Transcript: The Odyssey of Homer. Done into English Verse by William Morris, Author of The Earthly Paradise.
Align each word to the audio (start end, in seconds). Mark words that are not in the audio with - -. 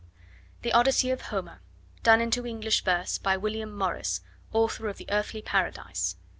The 0.63 0.73
Odyssey 0.73 1.11
of 1.11 1.21
Homer. 1.29 1.61
Done 2.01 2.21
into 2.21 2.43
English 2.47 2.83
Verse 2.83 3.19
by 3.19 3.37
William 3.37 3.71
Morris, 3.77 4.21
Author 4.51 4.87
of 4.87 4.97
The 4.97 5.05
Earthly 5.11 5.43
Paradise. 5.43 6.15